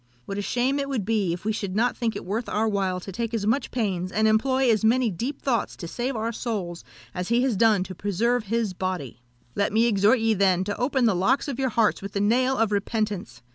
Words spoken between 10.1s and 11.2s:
ye, then, to open the